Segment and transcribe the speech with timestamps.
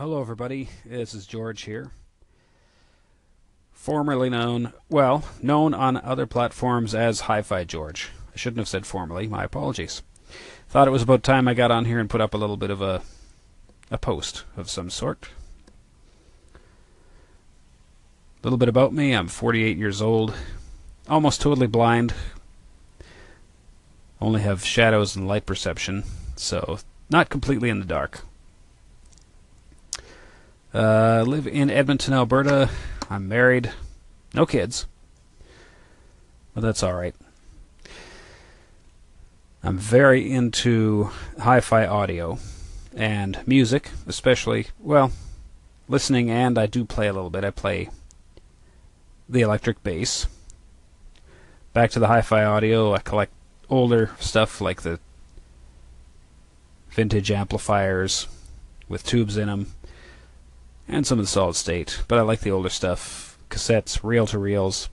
[0.00, 0.70] hello, everybody.
[0.86, 1.90] This is George here.
[3.70, 8.08] Formerly known, well, known on other platforms as Hi Fi George.
[8.32, 10.00] I shouldn't have said formerly, my apologies.
[10.70, 12.70] Thought it was about time I got on here and put up a little bit
[12.70, 13.02] of a,
[13.90, 15.28] a post of some sort.
[16.54, 16.58] A
[18.42, 20.32] little bit about me I'm 48 years old,
[21.10, 22.14] almost totally blind,
[24.18, 26.04] only have shadows and light perception,
[26.36, 26.78] so
[27.10, 28.22] not completely in the dark.
[30.72, 32.70] Uh, live in Edmonton, Alberta.
[33.08, 33.72] I'm married.
[34.34, 34.86] No kids.
[36.54, 37.16] But that's alright.
[39.64, 41.10] I'm very into
[41.40, 42.38] hi fi audio
[42.94, 45.10] and music, especially, well,
[45.88, 47.44] listening, and I do play a little bit.
[47.44, 47.90] I play
[49.28, 50.28] the electric bass.
[51.72, 53.32] Back to the hi fi audio, I collect
[53.68, 55.00] older stuff like the
[56.90, 58.28] vintage amplifiers
[58.88, 59.72] with tubes in them
[60.90, 62.02] and some of the solid state.
[62.08, 64.88] But I like the older stuff cassettes, reel to reels,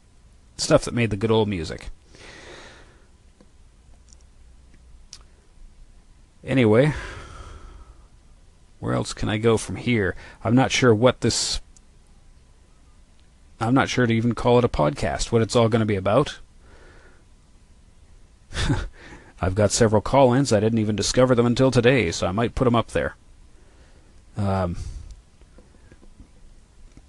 [0.56, 1.90] stuff that made the good old music.
[6.44, 6.94] Anyway,
[8.80, 10.16] where else can I go from here?
[10.44, 11.59] I'm not sure what this.
[13.59, 15.95] I'm not sure to even call it a podcast, what it's all going to be
[15.95, 16.40] about.
[19.42, 20.53] I've got several call ins.
[20.53, 23.16] I didn't even discover them until today, so I might put them up there.
[24.38, 24.78] Um,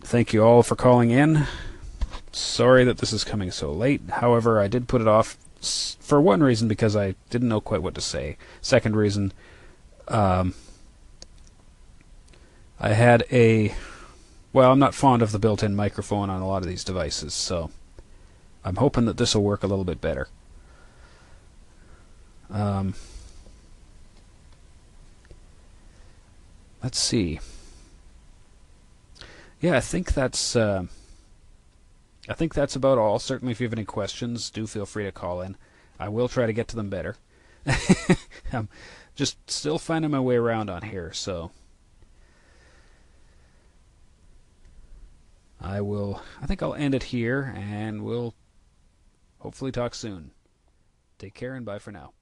[0.01, 1.47] thank you all for calling in.
[2.33, 4.03] Sorry that this is coming so late.
[4.09, 7.95] However, I did put it off for one reason because I didn't know quite what
[7.95, 8.37] to say.
[8.61, 9.33] Second reason,
[10.09, 10.55] um,
[12.81, 13.75] I had a.
[14.53, 17.35] Well, I'm not fond of the built in microphone on a lot of these devices,
[17.35, 17.71] so
[18.65, 20.29] I'm hoping that this will work a little bit better.
[22.51, 22.95] Um,
[26.83, 27.41] let's see.
[29.61, 30.55] Yeah, I think that's.
[30.55, 30.85] Uh,
[32.29, 33.19] I think that's about all.
[33.19, 35.57] Certainly, if you have any questions, do feel free to call in.
[35.99, 37.17] I will try to get to them better.
[38.53, 38.69] I'm
[39.17, 41.51] just still finding my way around on here, so
[45.61, 46.23] I will.
[46.41, 48.35] I think I'll end it here, and we'll
[49.39, 50.31] hopefully talk soon.
[51.19, 52.13] Take care and bye for now.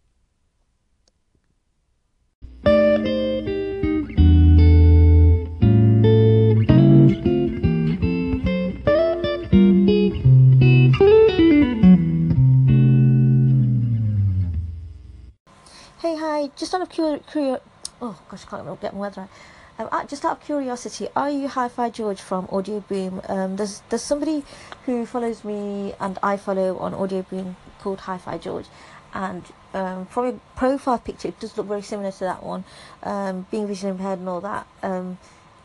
[16.01, 16.51] Hey, hi.
[16.57, 17.59] Just out of curi- curi-
[18.03, 19.31] oh gosh, I can't get my words right.
[19.79, 23.29] Um, uh, just out of curiosity, are you Hi-Fi George from Audioboom?
[23.31, 24.45] Um, there's there's somebody
[24.85, 28.67] who follows me and I follow on Audioboom called Hi-Fi George,
[29.15, 29.43] and
[29.73, 32.65] um, from your profile picture, it does look very similar to that one.
[33.03, 35.17] Um, being visually impaired and all that, um,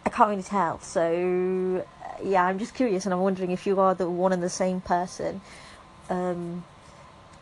[0.05, 0.79] I can't really tell.
[0.79, 1.85] So
[2.23, 4.79] yeah, I'm just curious, and I'm wondering if you are the one and the same
[4.79, 5.41] person.
[6.09, 6.63] Um,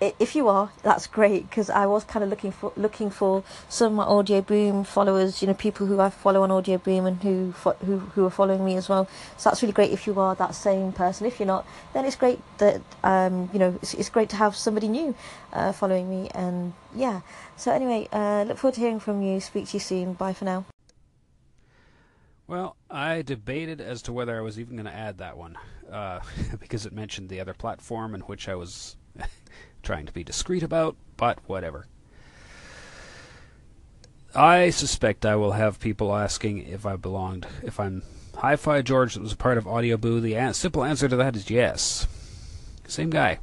[0.01, 3.91] if you are, that's great because I was kind of looking for looking for some
[3.91, 7.53] of my Audioboom followers, you know, people who I follow on Audioboom and who
[7.85, 9.09] who who are following me as well.
[9.37, 11.27] So that's really great if you are that same person.
[11.27, 14.55] If you're not, then it's great that um, you know it's, it's great to have
[14.55, 15.15] somebody new
[15.51, 16.29] uh, following me.
[16.33, 17.21] And yeah,
[17.57, 19.41] so anyway, uh, look forward to hearing from you.
[19.41, 20.13] Speak to you soon.
[20.13, 20.65] Bye for now.
[22.47, 25.55] Well, I debated as to whether I was even going to add that one
[25.91, 26.21] uh,
[26.59, 28.95] because it mentioned the other platform in which I was
[29.83, 31.87] trying to be discreet about, but whatever.
[34.35, 38.03] I suspect I will have people asking if I belonged, if I'm
[38.37, 40.21] Hi Fi George that was a part of Audioboo.
[40.21, 42.07] The an- simple answer to that is yes.
[42.87, 43.39] Same guy.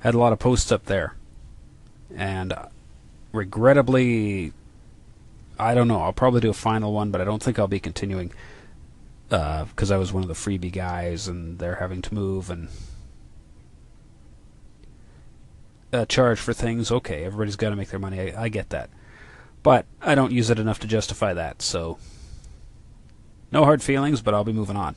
[0.00, 1.14] Had a lot of posts up there.
[2.14, 2.66] And uh,
[3.32, 4.52] regrettably,
[5.58, 6.00] I don't know.
[6.00, 8.32] I'll probably do a final one, but I don't think I'll be continuing
[9.28, 12.68] because uh, I was one of the freebie guys and they're having to move and
[15.92, 16.90] uh, charge for things.
[16.90, 18.32] Okay, everybody's got to make their money.
[18.32, 18.90] I, I get that,
[19.62, 21.62] but I don't use it enough to justify that.
[21.62, 21.98] So,
[23.50, 24.96] no hard feelings, but I'll be moving on.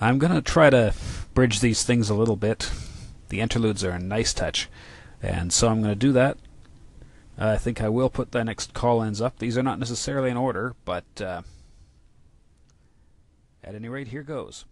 [0.00, 0.94] I'm gonna try to
[1.32, 2.70] bridge these things a little bit.
[3.28, 4.68] The interludes are a nice touch,
[5.22, 6.38] and so I'm gonna do that.
[7.38, 9.38] I think I will put the next call-ins up.
[9.38, 11.42] These are not necessarily in order, but uh,
[13.64, 14.64] at any rate, here goes.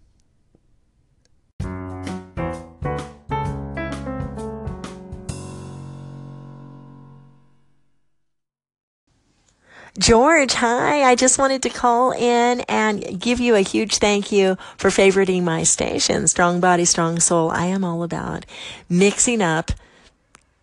[10.11, 11.05] George, hi.
[11.09, 15.45] I just wanted to call in and give you a huge thank you for favoriting
[15.45, 17.49] my station, Strong Body, Strong Soul.
[17.49, 18.45] I am all about
[18.89, 19.71] mixing up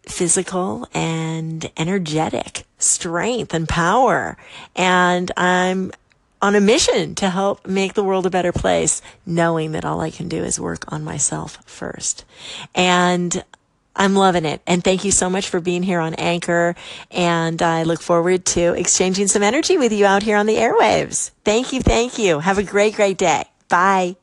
[0.02, 4.36] physical and energetic strength and power.
[4.76, 5.94] And I'm
[6.42, 10.12] on a mission to help make the world a better place, knowing that all I
[10.12, 12.26] can do is work on myself first.
[12.76, 13.46] And
[13.98, 14.62] I'm loving it.
[14.68, 16.76] And thank you so much for being here on Anchor.
[17.12, 21.32] And I look forward to exchanging some energy with you out here on the airwaves.
[21.44, 21.82] Thank you.
[21.82, 22.40] Thank you.
[22.40, 23.46] Have a great, great day.
[23.68, 24.16] Bye.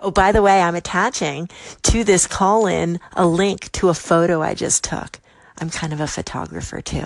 [0.00, 1.48] Oh, by the way, I'm attaching
[1.82, 5.18] to this call in a link to a photo I just took.
[5.58, 7.04] I'm kind of a photographer too.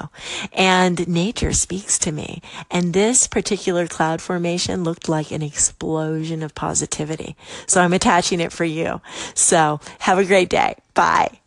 [0.53, 2.41] And nature speaks to me.
[2.71, 7.37] And this particular cloud formation looked like an explosion of positivity.
[7.67, 9.01] So I'm attaching it for you.
[9.35, 10.77] So have a great day.
[10.95, 11.41] Bye.